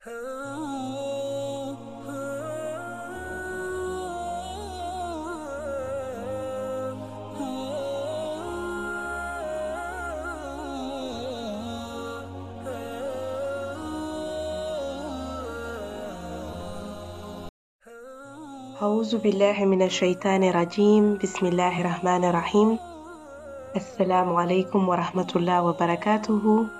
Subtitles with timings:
[0.00, 0.12] أعوذ
[19.18, 22.78] بالله من الشيطان الرجيم بسم الله الرحمن الرحيم
[24.40, 26.79] alaikum wa rahmatullah wa barakatuhu.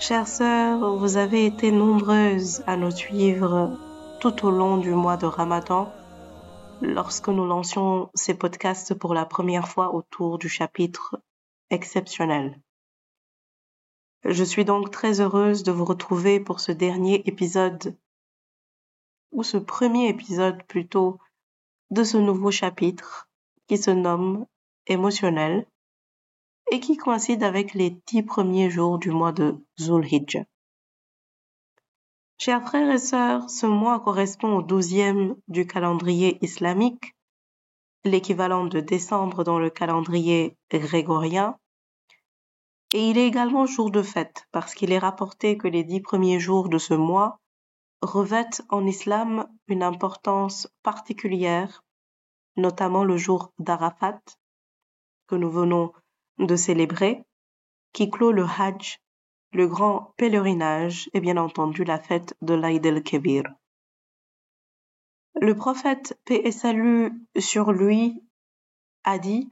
[0.00, 3.76] Chères sœurs, vous avez été nombreuses à nous suivre
[4.20, 5.92] tout au long du mois de Ramadan
[6.80, 11.20] lorsque nous lancions ces podcasts pour la première fois autour du chapitre
[11.70, 12.60] exceptionnel.
[14.24, 17.96] Je suis donc très heureuse de vous retrouver pour ce dernier épisode,
[19.32, 21.18] ou ce premier épisode plutôt,
[21.90, 23.28] de ce nouveau chapitre
[23.66, 24.46] qui se nomme
[24.86, 25.66] émotionnel
[26.70, 30.44] et qui coïncide avec les dix premiers jours du mois de Zulhijjah.
[32.38, 37.16] Chers frères et sœurs, ce mois correspond au douzième du calendrier islamique,
[38.04, 41.58] l'équivalent de décembre dans le calendrier grégorien,
[42.94, 46.40] et il est également jour de fête parce qu'il est rapporté que les dix premiers
[46.40, 47.38] jours de ce mois
[48.02, 51.84] revêtent en islam une importance particulière,
[52.56, 54.20] notamment le jour d'Arafat,
[55.26, 55.92] que nous venons
[56.38, 57.24] de célébrer,
[57.92, 59.00] qui clôt le Hajj,
[59.52, 63.44] le grand pèlerinage et bien entendu la fête de l'Aïd el-Kébir.
[65.40, 68.22] Le prophète, paix et salut sur lui,
[69.04, 69.48] a dit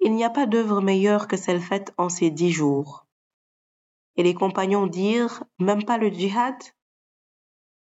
[0.00, 3.06] Il n'y a pas d'œuvre meilleure que celle faite en ces dix jours.
[4.16, 6.56] Et les compagnons dirent Même pas le djihad?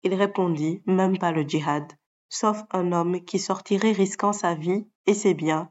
[0.03, 1.93] Il répondit Même pas le djihad,
[2.29, 5.71] sauf un homme qui sortirait risquant sa vie et ses biens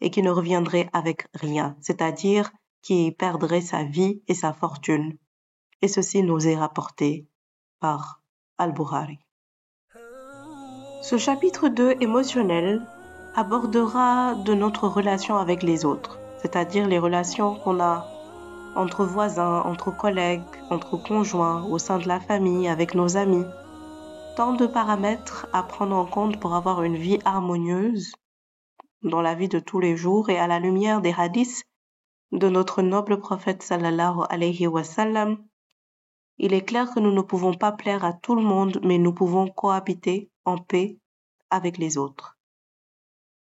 [0.00, 2.50] et qui ne reviendrait avec rien, c'est-à-dire
[2.82, 5.16] qui perdrait sa vie et sa fortune.
[5.82, 7.26] Et ceci nous est rapporté
[7.80, 8.22] par
[8.58, 9.18] Al-Bukhari.
[11.02, 12.86] Ce chapitre 2 émotionnel
[13.34, 18.06] abordera de notre relation avec les autres, c'est-à-dire les relations qu'on a
[18.76, 23.44] entre voisins, entre collègues, entre conjoints, au sein de la famille, avec nos amis.
[24.36, 28.12] Tant de paramètres à prendre en compte pour avoir une vie harmonieuse
[29.02, 31.64] dans la vie de tous les jours et à la lumière des hadiths
[32.32, 35.38] de notre noble prophète sallallahu alayhi wa sallam,
[36.38, 39.12] il est clair que nous ne pouvons pas plaire à tout le monde, mais nous
[39.12, 40.98] pouvons cohabiter en paix
[41.50, 42.38] avec les autres.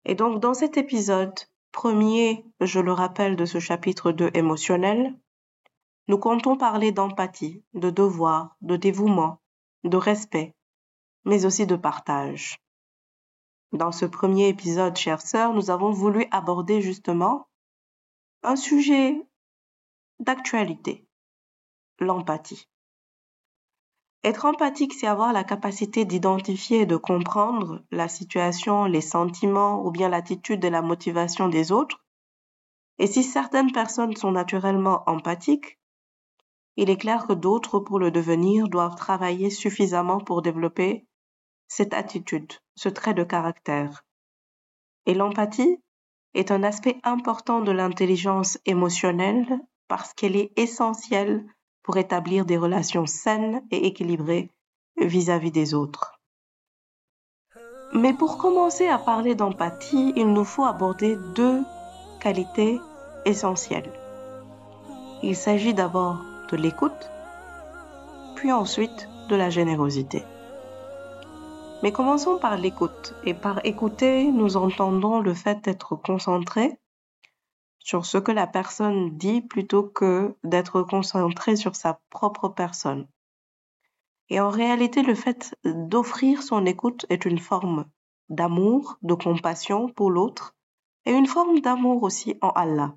[0.07, 1.39] Et donc, dans cet épisode,
[1.73, 5.15] premier, je le rappelle, de ce chapitre 2 émotionnel,
[6.09, 9.41] nous comptons parler d'empathie, de devoir, de dévouement,
[9.85, 10.55] de respect,
[11.25, 12.59] mais aussi de partage.
[13.73, 17.49] Dans ce premier épisode, chères sœurs, nous avons voulu aborder justement
[18.43, 19.17] un sujet
[20.19, 21.07] d'actualité,
[22.01, 22.69] l'empathie.
[24.25, 29.91] Être empathique, c'est avoir la capacité d'identifier et de comprendre la situation, les sentiments ou
[29.91, 32.05] bien l'attitude et la motivation des autres.
[32.99, 35.79] Et si certaines personnes sont naturellement empathiques,
[36.77, 41.07] il est clair que d'autres, pour le devenir, doivent travailler suffisamment pour développer
[41.71, 44.05] cette attitude, ce trait de caractère.
[45.07, 45.79] Et l'empathie
[46.35, 49.47] est un aspect important de l'intelligence émotionnelle
[49.87, 51.47] parce qu'elle est essentielle
[51.85, 54.51] pour établir des relations saines et équilibrées
[54.97, 56.21] vis-à-vis des autres.
[57.95, 61.63] Mais pour commencer à parler d'empathie, il nous faut aborder deux
[62.21, 62.81] qualités
[63.25, 63.93] essentielles.
[65.23, 66.19] Il s'agit d'abord
[66.51, 67.11] de l'écoute,
[68.35, 70.25] puis ensuite de la générosité.
[71.83, 73.15] Mais commençons par l'écoute.
[73.25, 76.79] Et par écouter, nous entendons le fait d'être concentré
[77.79, 83.09] sur ce que la personne dit plutôt que d'être concentré sur sa propre personne.
[84.29, 87.87] Et en réalité, le fait d'offrir son écoute est une forme
[88.29, 90.55] d'amour, de compassion pour l'autre
[91.07, 92.95] et une forme d'amour aussi en Allah.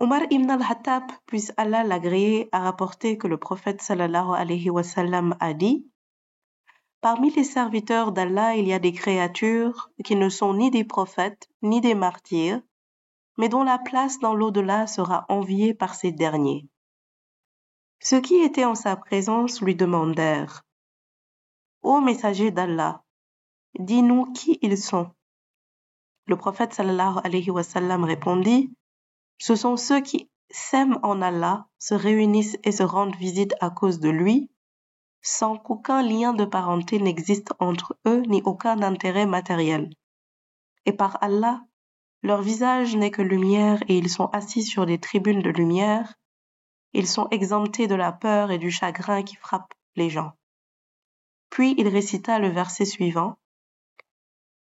[0.00, 5.36] Omar ibn al-Hattab, puisse Allah l'agréer, a rapporté que le prophète sallallahu alayhi wa sallam
[5.40, 5.89] a dit
[7.00, 11.48] Parmi les serviteurs d'Allah, il y a des créatures qui ne sont ni des prophètes,
[11.62, 12.60] ni des martyrs,
[13.38, 16.68] mais dont la place dans l'au-delà sera enviée par ces derniers.
[18.00, 20.62] Ceux qui étaient en sa présence lui demandèrent
[21.82, 23.02] Ô messager d'Allah,
[23.78, 25.10] dis-nous qui ils sont.
[26.26, 28.74] Le prophète sallallahu alayhi wa sallam répondit
[29.38, 34.00] Ce sont ceux qui s'aiment en Allah, se réunissent et se rendent visite à cause
[34.00, 34.50] de lui,
[35.22, 39.90] sans qu'aucun lien de parenté n'existe entre eux ni aucun intérêt matériel.
[40.86, 41.62] Et par Allah,
[42.22, 46.14] leur visage n'est que lumière et ils sont assis sur des tribunes de lumière,
[46.92, 50.32] Ils sont exemptés de la peur et du chagrin qui frappent les gens.
[51.48, 53.38] Puis il récita le verset suivant.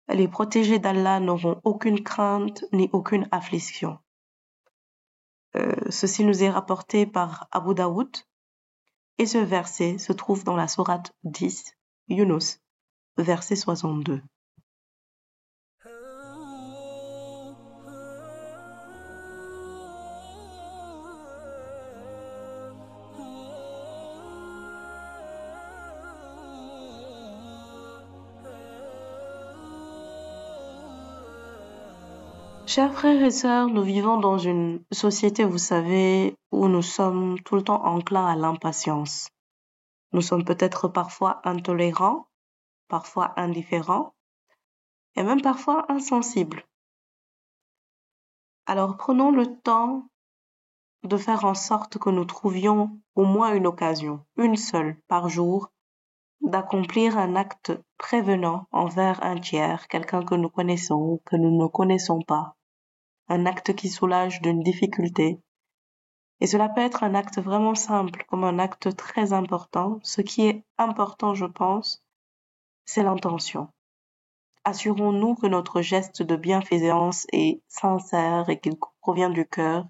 [0.08, 3.98] Les protégés d'Allah n'auront aucune crainte ni aucune affliction.
[5.56, 8.14] Euh, ceci nous est rapporté par Abu Daoud
[9.18, 11.72] et ce verset se trouve dans la sourate 10,
[12.08, 12.60] Yunus,
[13.16, 14.22] verset 62.
[32.68, 37.54] Chers frères et sœurs, nous vivons dans une société, vous savez, où nous sommes tout
[37.54, 39.30] le temps enclins à l'impatience.
[40.12, 42.26] Nous sommes peut-être parfois intolérants,
[42.88, 44.12] parfois indifférents,
[45.16, 46.62] et même parfois insensibles.
[48.66, 50.06] Alors prenons le temps
[51.04, 55.70] de faire en sorte que nous trouvions au moins une occasion, une seule par jour,
[56.42, 61.66] d'accomplir un acte prévenant envers un tiers, quelqu'un que nous connaissons ou que nous ne
[61.66, 62.57] connaissons pas
[63.28, 65.40] un acte qui soulage d'une difficulté.
[66.40, 69.98] Et cela peut être un acte vraiment simple, comme un acte très important.
[70.02, 72.04] Ce qui est important, je pense,
[72.84, 73.68] c'est l'intention.
[74.64, 79.86] Assurons-nous que notre geste de bienfaisance est sincère et qu'il provient du cœur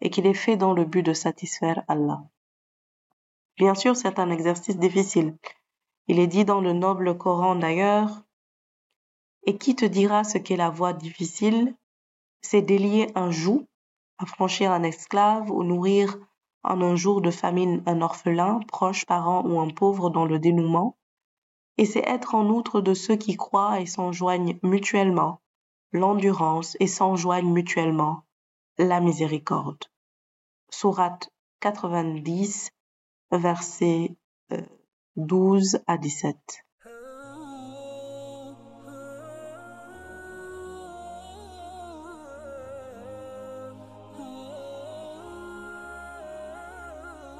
[0.00, 2.22] et qu'il est fait dans le but de satisfaire Allah.
[3.56, 5.36] Bien sûr, c'est un exercice difficile.
[6.08, 8.22] Il est dit dans le noble Coran d'ailleurs,
[9.44, 11.74] et qui te dira ce qu'est la voie difficile?
[12.44, 13.66] C'est délier un joug,
[14.18, 16.18] affranchir un esclave ou nourrir
[16.62, 20.96] en un jour de famine un orphelin, proche, parent ou un pauvre dans le dénouement,
[21.78, 25.40] et c'est être en outre de ceux qui croient et s'enjoignent mutuellement
[25.92, 28.24] l'endurance et s'enjoignent mutuellement
[28.76, 29.84] la miséricorde.
[30.68, 31.30] Sourate
[31.60, 32.70] 90,
[33.30, 34.16] versets
[35.16, 36.63] 12 euh, à 17.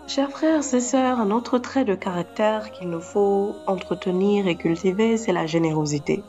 [0.07, 5.17] Chers frères et sœurs, un autre trait de caractère qu'il nous faut entretenir et cultiver,
[5.17, 6.23] c'est la générosité.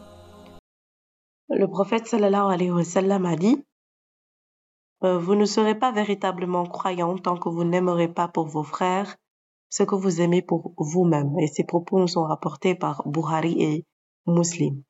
[1.50, 3.62] Le prophète sallallahu alayhi wa sallam a dit
[5.04, 9.18] euh, Vous ne serez pas véritablement croyants tant que vous n'aimerez pas pour vos frères
[9.70, 11.38] ce que vous aimez pour vous-même.
[11.40, 13.86] Et ces propos nous sont rapportés par Buhari et
[14.26, 14.82] Muslim.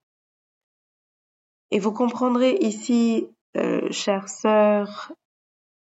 [1.72, 3.28] Et vous comprendrez ici,
[3.58, 5.12] euh, chères sœurs,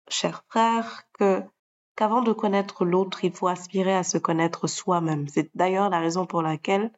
[0.09, 1.43] chers frères, que
[1.97, 5.29] qu'avant de connaître l'autre, il faut aspirer à se connaître soi-même.
[5.29, 6.93] C'est d'ailleurs la raison pour laquelle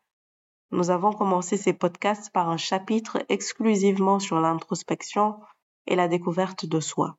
[0.71, 5.39] nous avons commencé ces podcasts par un chapitre exclusivement sur l'introspection
[5.87, 7.17] et la découverte de soi.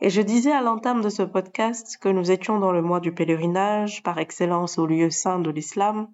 [0.00, 3.14] Et je disais à l'entame de ce podcast que nous étions dans le mois du
[3.14, 6.12] pèlerinage, par excellence au lieu saint de l'islam.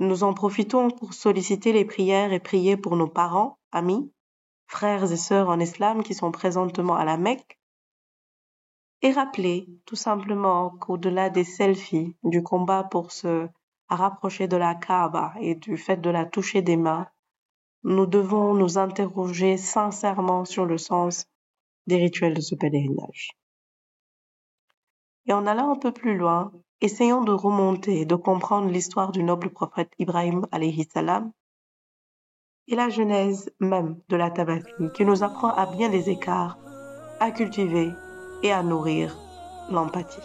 [0.00, 4.12] Nous en profitons pour solliciter les prières et prier pour nos parents, amis,
[4.66, 7.56] frères et sœurs en islam qui sont présentement à la Mecque
[9.02, 13.48] et rappeler tout simplement qu'au-delà des selfies, du combat pour se
[13.88, 17.06] rapprocher de la Kaaba et du fait de la toucher des mains,
[17.84, 21.26] nous devons nous interroger sincèrement sur le sens
[21.86, 23.30] des rituels de ce pèlerinage.
[25.26, 29.50] Et en allant un peu plus loin, essayons de remonter, de comprendre l'histoire du noble
[29.50, 30.46] prophète Ibrahim
[30.92, 31.32] salam
[32.68, 36.58] et la genèse même de la tabaski qui nous apprend à bien des écarts
[37.20, 37.92] à cultiver
[38.46, 39.16] et à nourrir
[39.70, 40.20] l'empathie.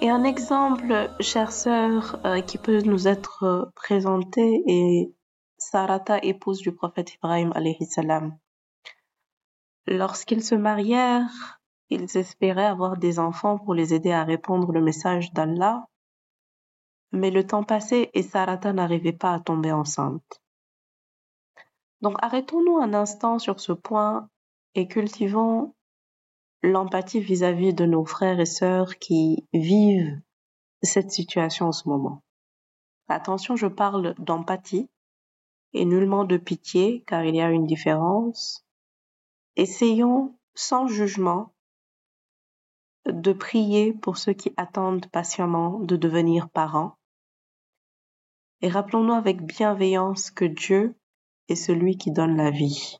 [0.00, 5.12] Et un exemple, chère sœur, euh, qui peut nous être présenté est
[5.58, 8.36] Sarata, épouse du prophète Ibrahim alayhi salam.
[9.88, 15.32] Lorsqu'ils se marièrent, ils espéraient avoir des enfants pour les aider à répondre le message
[15.32, 15.86] d'Allah
[17.12, 20.42] mais le temps passait et Sarata n'arrivait pas à tomber enceinte.
[22.00, 24.28] Donc arrêtons-nous un instant sur ce point
[24.74, 25.74] et cultivons
[26.62, 30.20] l'empathie vis-à-vis de nos frères et sœurs qui vivent
[30.82, 32.22] cette situation en ce moment.
[33.08, 34.90] Attention, je parle d'empathie
[35.72, 38.66] et nullement de pitié car il y a une différence.
[39.56, 41.52] Essayons sans jugement
[43.06, 46.96] de prier pour ceux qui attendent patiemment de devenir parents.
[48.62, 50.94] Et rappelons-nous avec bienveillance que Dieu
[51.48, 52.98] est celui qui donne la vie.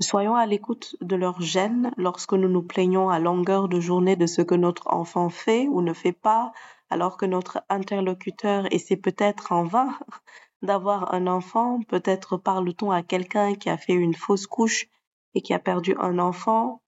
[0.00, 4.26] Soyons à l'écoute de leur gêne lorsque nous nous plaignons à longueur de journée de
[4.26, 6.52] ce que notre enfant fait ou ne fait pas,
[6.90, 9.96] alors que notre interlocuteur essaie peut-être en vain
[10.62, 14.88] d'avoir un enfant, peut-être parle-t-on à quelqu'un qui a fait une fausse couche
[15.34, 16.82] et qui a perdu un enfant,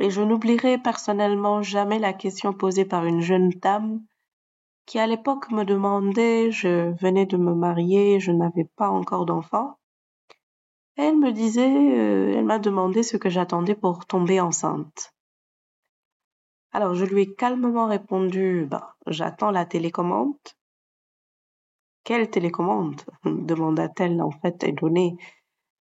[0.00, 4.00] et je n'oublierai personnellement jamais la question posée par une jeune dame
[4.86, 9.78] qui à l'époque me demandait, je venais de me marier, je n'avais pas encore d'enfant.
[10.96, 15.14] Elle me disait, euh, elle m'a demandé ce que j'attendais pour tomber enceinte.
[16.72, 20.34] Alors je lui ai calmement répondu, bah, j'attends la télécommande.
[22.02, 23.02] Quelle télécommande?
[23.24, 25.16] demanda-t-elle en fait étonnée.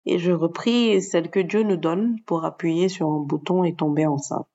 [0.05, 4.05] Et je repris celle que Dieu nous donne pour appuyer sur un bouton et tomber
[4.05, 4.47] enceinte.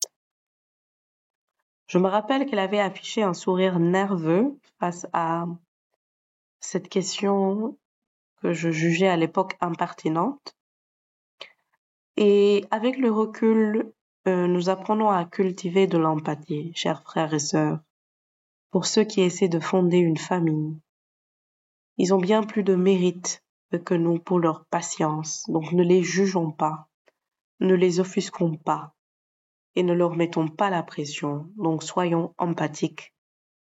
[1.87, 5.47] Je me rappelle qu'elle avait affiché un sourire nerveux face à
[6.59, 7.77] cette question
[8.41, 10.55] que je jugeais à l'époque impertinente.
[12.15, 13.91] Et avec le recul,
[14.27, 17.79] euh, nous apprenons à cultiver de l'empathie, chers frères et sœurs,
[18.69, 20.77] pour ceux qui essaient de fonder une famille.
[21.97, 23.43] Ils ont bien plus de mérite
[23.77, 26.89] que nous pour leur patience, donc ne les jugeons pas,
[27.59, 28.93] ne les offusquons pas,
[29.75, 33.13] et ne leur mettons pas la pression, donc soyons empathiques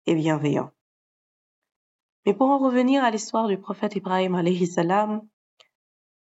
[0.06, 0.70] et bienveillants.
[2.26, 5.26] Mais pour en revenir à l'histoire du prophète Ibrahim alayhi salam,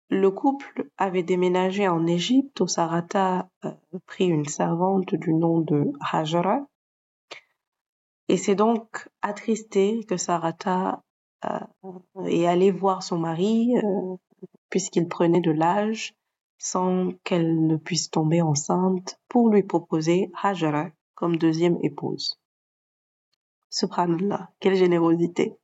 [0.09, 3.73] le couple avait déménagé en Égypte où Sarata euh,
[4.07, 6.67] prit une servante du nom de Hajara.
[8.29, 11.04] Et c'est donc attristé que Sarata
[11.45, 14.17] euh, est allée voir son mari euh,
[14.71, 16.15] puisqu'il prenait de l'âge
[16.59, 22.41] sans qu'elle ne puisse tomber enceinte pour lui proposer Hajara comme deuxième épouse.
[23.71, 25.59] Subhanallah, quelle générosité.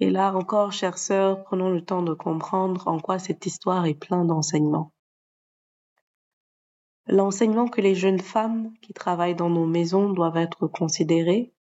[0.00, 3.94] Et là encore, chères sœurs, prenons le temps de comprendre en quoi cette histoire est
[3.94, 4.92] pleine d'enseignements.
[7.06, 11.52] L'enseignement que les jeunes femmes qui travaillent dans nos maisons doivent être considérées,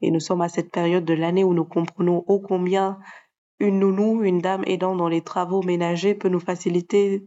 [0.00, 2.98] et nous sommes à cette période de l'année où nous comprenons ô combien
[3.58, 7.26] une nounou, une dame aidant dans les travaux ménagers peut nous faciliter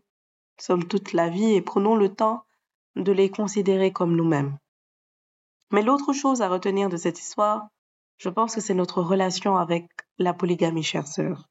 [0.59, 2.45] sommes toute la vie et prenons le temps
[2.95, 4.57] de les considérer comme nous-mêmes.
[5.71, 7.67] Mais l'autre chose à retenir de cette histoire,
[8.17, 9.89] je pense que c'est notre relation avec
[10.19, 11.49] la polygamie, chère sœur.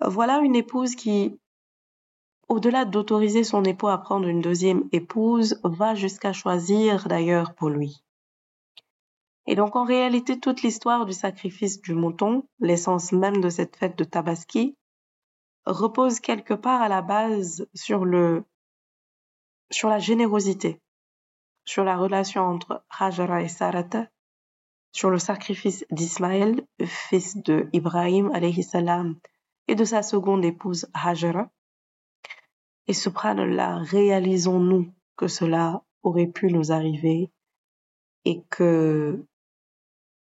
[0.00, 1.38] Voilà une épouse qui,
[2.48, 8.02] au-delà d'autoriser son époux à prendre une deuxième épouse, va jusqu'à choisir d'ailleurs pour lui.
[9.46, 13.96] Et donc en réalité, toute l'histoire du sacrifice du mouton, l'essence même de cette fête
[13.96, 14.76] de Tabaski,
[15.66, 18.44] repose quelque part à la base sur le
[19.70, 20.80] sur la générosité,
[21.64, 24.08] sur la relation entre Hajara et Sarata,
[24.92, 28.66] sur le sacrifice d'Ismaël, fils de Ibrahim alayhi
[29.68, 31.50] et de sa seconde épouse Hajara.
[32.88, 37.30] Et subhanallah, réalisons-nous que cela aurait pu nous arriver
[38.24, 39.24] et que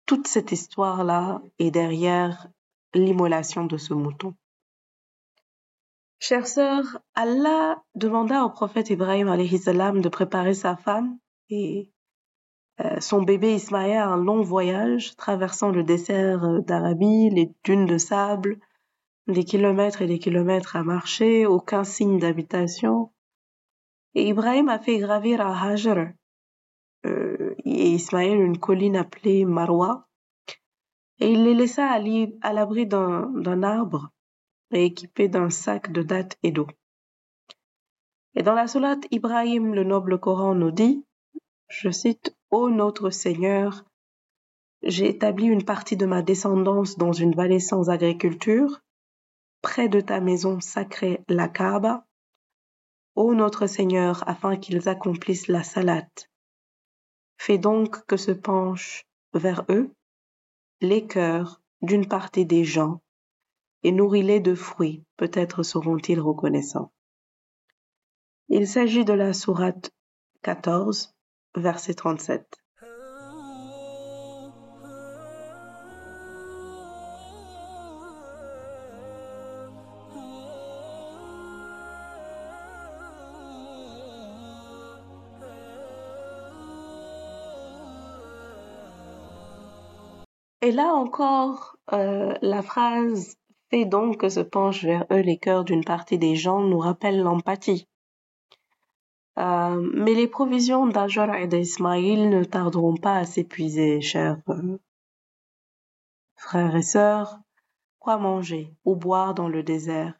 [0.05, 2.47] toute cette histoire-là est derrière
[2.93, 4.33] l'immolation de ce mouton.
[6.19, 11.17] Chère sœur, Allah demanda au prophète Ibrahim salam de préparer sa femme
[11.49, 11.91] et
[12.81, 17.97] euh, son bébé Ismaël à un long voyage traversant le désert d'Arabie, les dunes de
[17.97, 18.59] sable,
[19.27, 23.11] des kilomètres et des kilomètres à marcher, aucun signe d'habitation.
[24.13, 26.07] Et Ibrahim a fait gravir à Hajar
[27.05, 30.07] euh, et Ismaël une colline appelée Marwa,
[31.19, 34.09] et il les laissa à l'abri d'un arbre
[34.71, 34.93] et
[35.27, 36.67] d'un sac de dattes et d'eau.
[38.35, 41.05] Et dans la sourate Ibrahim, le noble Coran nous dit,
[41.69, 43.85] je cite, Ô notre Seigneur,
[44.83, 48.81] j'ai établi une partie de ma descendance dans une vallée sans agriculture,
[49.61, 52.05] près de ta maison sacrée, la Kaaba.
[53.15, 56.29] Ô notre Seigneur, afin qu'ils accomplissent la salate.
[57.37, 59.91] Fais donc que se penchent vers eux
[60.81, 63.01] les cœurs d'une partie des gens
[63.83, 66.91] et nourris-les de fruits, peut-être seront-ils reconnaissants.
[68.49, 69.91] Il s'agit de la sourate
[70.41, 71.13] 14,
[71.55, 72.64] verset 37.
[90.65, 93.37] Et là encore, euh, la phrase
[93.69, 97.21] fait donc que se penchent vers eux les cœurs d'une partie des gens nous rappelle
[97.21, 97.87] l'empathie.
[99.37, 104.79] Euh, mais les provisions d'Ajar et d'Ismaïl ne tarderont pas à s'épuiser, chers euh,
[106.35, 107.37] frères et sœurs.
[107.99, 110.15] Quoi manger ou boire dans le désert?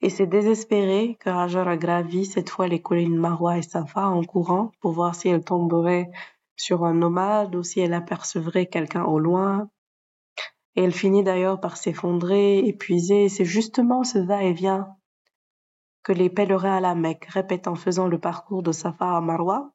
[0.00, 4.24] Et c'est désespéré que Hajar a gravi cette fois les collines Marwa et Safa en
[4.24, 6.10] courant pour voir si elle tomberait
[6.58, 9.70] sur un nomade ou si elle apercevrait quelqu'un au loin
[10.76, 13.28] Et elle finit d'ailleurs par s'effondrer, épuisée.
[13.28, 14.94] C'est justement ce va-et-vient
[16.02, 19.72] que les pèlerins à la Mecque répètent en faisant le parcours de Safa à Marwa.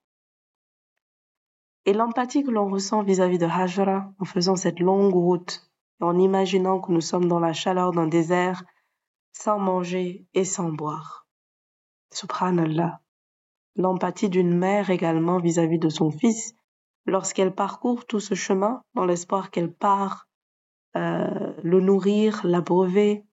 [1.86, 6.80] Et l'empathie que l'on ressent vis-à-vis de Hajra en faisant cette longue route, en imaginant
[6.80, 8.64] que nous sommes dans la chaleur d'un désert,
[9.34, 11.28] sans manger et sans boire.
[12.12, 13.02] Subhanallah.
[13.76, 16.56] L'empathie d'une mère également vis-à-vis de son fils,
[17.06, 20.28] lorsqu'elle parcourt tout ce chemin dans l'espoir qu'elle part
[20.96, 23.26] euh, le nourrir, l'abreuver,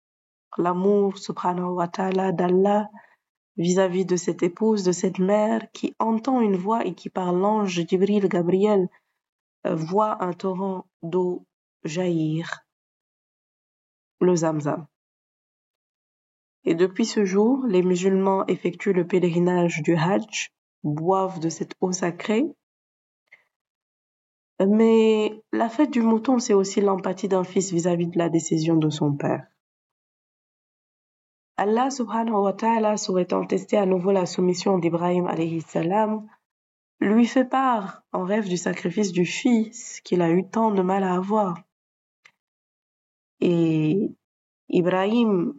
[0.56, 2.88] l'amour, subhanahu wa ta'ala, d'Allah
[3.56, 7.84] vis-à-vis de cette épouse, de cette mère qui entend une voix et qui par l'ange
[7.86, 8.88] Jibril Gabriel
[9.66, 11.46] euh, voit un torrent d'eau
[11.84, 12.64] jaillir,
[14.20, 14.86] le Zamzam.
[16.64, 21.92] Et depuis ce jour, les musulmans effectuent le pèlerinage du Hajj, boivent de cette eau
[21.92, 22.46] sacrée.
[24.66, 28.90] Mais la fête du mouton, c'est aussi l'empathie d'un fils vis-à-vis de la décision de
[28.90, 29.46] son père.
[31.56, 36.26] Allah subhanahu wa ta'ala, souhaitant tester à nouveau la soumission d'Ibrahim alayhi salam,
[37.00, 41.04] lui fait part en rêve du sacrifice du fils qu'il a eu tant de mal
[41.04, 41.62] à avoir.
[43.40, 44.14] Et
[44.68, 45.54] Ibrahim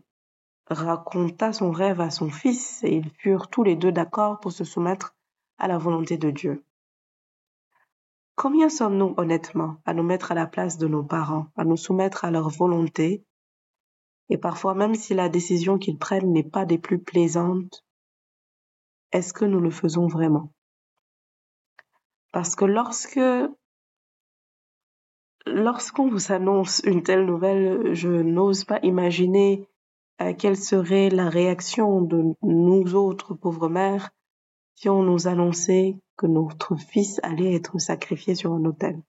[0.68, 4.64] raconta son rêve à son fils et ils furent tous les deux d'accord pour se
[4.64, 5.16] soumettre
[5.58, 6.64] à la volonté de Dieu.
[8.42, 12.26] Combien sommes-nous honnêtement à nous mettre à la place de nos parents, à nous soumettre
[12.26, 13.24] à leur volonté?
[14.30, 17.86] Et parfois même si la décision qu'ils prennent n'est pas des plus plaisantes,
[19.12, 20.52] est-ce que nous le faisons vraiment?
[22.32, 23.20] Parce que lorsque
[25.46, 29.70] lorsqu'on vous annonce une telle nouvelle, je n'ose pas imaginer
[30.20, 34.10] euh, quelle serait la réaction de nous autres pauvres mères
[34.74, 39.02] si on nous annonçait notre fils allait être sacrifié sur un autel.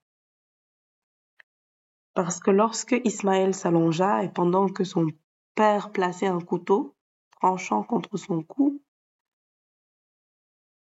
[2.15, 5.07] Parce que lorsque Ismaël s'allongea et pendant que son
[5.55, 6.95] père plaçait un couteau
[7.41, 8.83] tranchant contre son cou,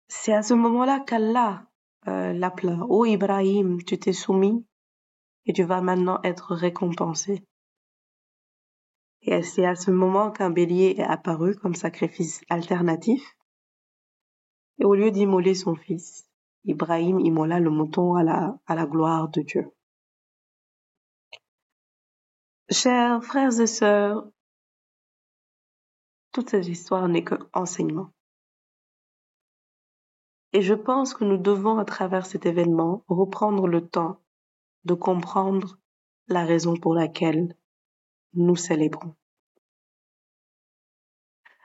[0.08, 1.64] c'est à ce moment-là qu'Allah
[2.06, 2.84] euh, l'appela.
[2.88, 4.66] Ô Ibrahim, tu t'es soumis
[5.46, 7.42] et tu vas maintenant être récompensé.
[9.22, 13.36] Et c'est à ce moment qu'un bélier est apparu comme sacrifice alternatif.
[14.82, 16.28] Et au lieu d'immoler son fils,
[16.64, 19.70] Ibrahim immola le mouton à la, gloire de Dieu.
[22.68, 24.28] Chers frères et sœurs,
[26.32, 28.10] toute cette histoire n'est que enseignement.
[30.52, 34.20] Et je pense que nous devons, à travers cet événement, reprendre le temps
[34.82, 35.78] de comprendre
[36.26, 37.56] la raison pour laquelle
[38.34, 39.14] nous célébrons.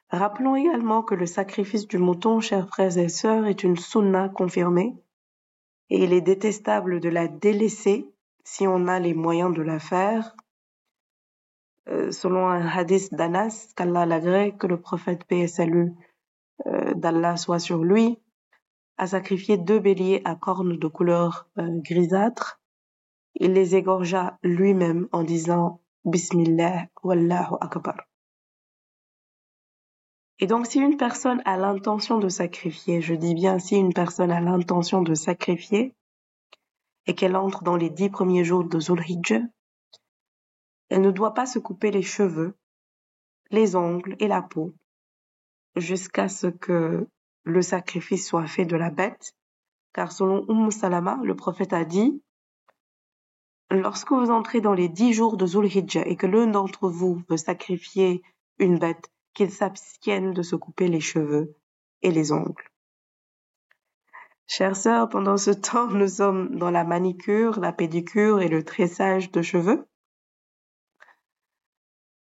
[0.09, 4.95] Rappelons également que le sacrifice du mouton, chers frères et sœurs, est une sunna confirmée
[5.89, 10.35] et il est détestable de la délaisser si on a les moyens de la faire
[11.89, 15.93] euh, selon un hadith d'Anas, qu'Allah l'agrée, que le prophète salut
[16.65, 18.19] euh, d'Allah soit sur lui,
[18.97, 22.59] a sacrifié deux béliers à cornes de couleur euh, grisâtre.
[23.35, 27.95] Il les égorgea lui-même en disant Bismillah Wallahu Akbar.
[30.39, 34.31] Et donc si une personne a l'intention de sacrifier, je dis bien si une personne
[34.31, 35.95] a l'intention de sacrifier,
[37.07, 39.41] et qu'elle entre dans les dix premiers jours de Zulhijjah,
[40.89, 42.55] elle ne doit pas se couper les cheveux,
[43.49, 44.73] les ongles et la peau
[45.75, 47.07] jusqu'à ce que
[47.43, 49.33] le sacrifice soit fait de la bête,
[49.93, 52.21] car selon Umm Salama, le prophète a dit
[53.69, 57.37] Lorsque vous entrez dans les dix jours de Zulhijjah et que l'un d'entre vous veut
[57.37, 58.21] sacrifier
[58.59, 61.55] une bête, qu'il s'abstienne de se couper les cheveux
[62.01, 62.71] et les ongles.
[64.47, 69.31] Chères sœurs, pendant ce temps, nous sommes dans la manicure, la pédicure et le tressage
[69.31, 69.87] de cheveux.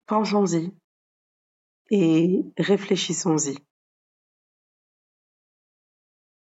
[0.06, 0.72] Pensons-y
[1.90, 3.58] et réfléchissons-y.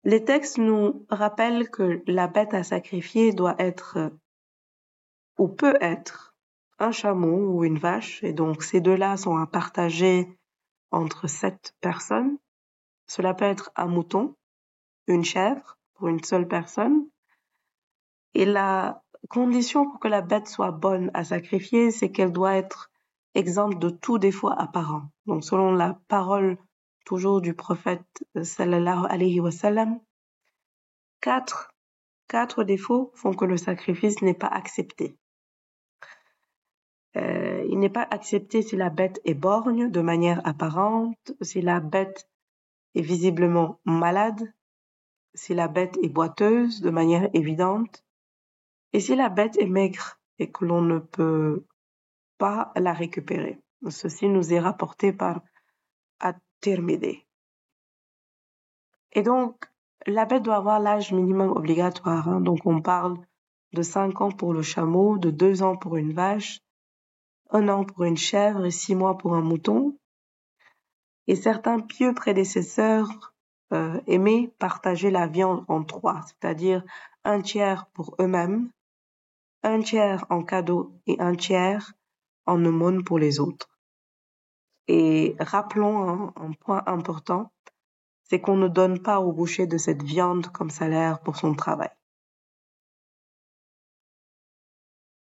[0.05, 4.11] Les textes nous rappellent que la bête à sacrifier doit être
[5.37, 6.35] ou peut être
[6.79, 10.39] un chameau ou une vache, et donc ces deux-là sont à partager
[10.97, 12.39] entre sept personnes.
[13.07, 14.35] Cela peut être un mouton,
[15.07, 17.07] une chèvre pour une seule personne.
[18.35, 22.91] Et la condition pour que la bête soit bonne à sacrifier, c'est qu'elle doit être
[23.35, 25.11] exemple de tout défaut apparent.
[25.27, 26.57] Donc, selon la parole
[27.05, 30.01] toujours du prophète euh, sallallahu alayhi wa sallam,
[31.21, 31.73] quatre,
[32.29, 35.17] quatre défauts font que le sacrifice n'est pas accepté.
[37.17, 37.46] Euh,
[37.77, 42.27] il n'est pas accepté si la bête est borgne de manière apparente, si la bête
[42.95, 44.51] est visiblement malade,
[45.35, 48.03] si la bête est boiteuse de manière évidente,
[48.95, 51.67] et si la bête est maigre et que l'on ne peut
[52.39, 53.61] pas la récupérer.
[53.91, 55.43] Ceci nous est rapporté par
[56.21, 57.27] At-Tirmidhi.
[59.13, 59.67] Et donc,
[60.07, 62.27] la bête doit avoir l'âge minimum obligatoire.
[62.27, 62.41] Hein.
[62.41, 63.19] Donc, on parle
[63.75, 66.63] de 5 ans pour le chameau, de 2 ans pour une vache,
[67.51, 69.97] 1 an pour une chèvre et 6 mois pour un mouton.
[71.27, 73.35] Et certains pieux prédécesseurs
[73.73, 76.85] euh, aimaient partager la viande en trois, c'est-à-dire
[77.25, 78.71] un tiers pour eux-mêmes,
[79.65, 81.93] un tiers en cadeau et un tiers
[82.47, 83.69] en aumône pour les autres.
[84.89, 87.51] Et rappelons un, point important,
[88.23, 91.91] c'est qu'on ne donne pas au boucher de cette viande comme salaire pour son travail.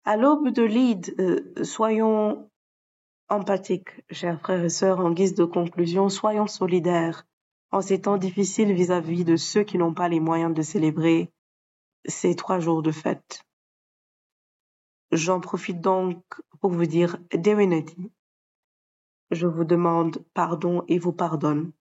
[0.08, 2.48] À l'aube de l'Eid, euh, soyons
[3.28, 7.26] empathiques, chers frères et sœurs, en guise de conclusion, soyons solidaires
[7.72, 11.32] en ces temps difficiles vis-à-vis -vis de ceux qui n'ont pas les moyens de célébrer
[12.06, 13.44] ces trois jours de fête.
[15.12, 16.22] J'en profite donc
[16.62, 18.12] pour vous dire Deweneti.
[19.32, 21.72] Je vous demande pardon et vous pardonne.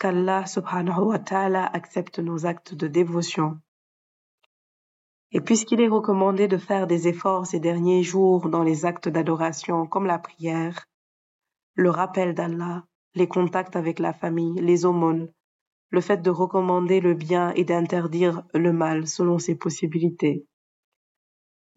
[0.00, 3.60] Qu'Allah subhanahu wa ta'ala accepte nos actes de dévotion.
[5.34, 9.84] Et puisqu'il est recommandé de faire des efforts ces derniers jours dans les actes d'adoration
[9.84, 10.86] comme la prière,
[11.74, 12.84] le rappel d'Allah,
[13.16, 15.28] les contacts avec la famille, les aumônes,
[15.90, 20.46] le fait de recommander le bien et d'interdire le mal selon ses possibilités.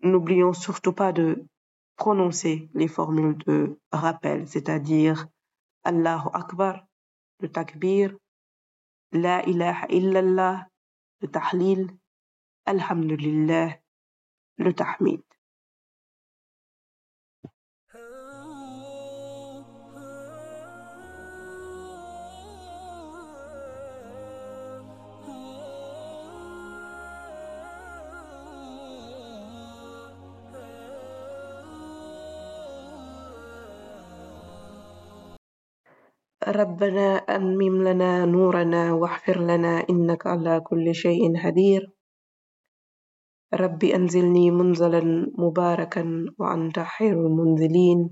[0.03, 1.43] N'oublions surtout pas de
[1.95, 5.25] prononcer les formules de rappel, c'est-à-dire
[5.83, 6.85] Allahu Akbar,
[7.39, 8.15] le takbir,
[9.11, 10.67] La ilaha illallah,
[11.21, 11.89] le tahlil,
[12.69, 13.79] الحمد لله.
[14.59, 15.21] لتحميد
[36.47, 41.96] ربنا أنمم لنا نورنا واحفر لنا إنك على كل شيء قدير
[43.53, 48.09] رب أنزلني منزلا مباركا وأنت خير المنزلين.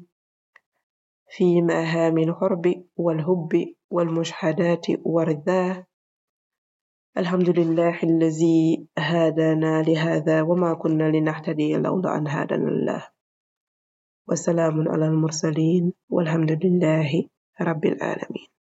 [1.29, 3.49] في مهام الحرب والهب
[3.89, 5.85] والمشهدات والرذاه
[7.17, 13.07] الحمد لله الذي هدانا لهذا وما كنا لنهتدي لولا أن هدانا الله
[14.27, 17.09] وسلام على المرسلين والحمد لله
[17.61, 18.54] رب العالمين.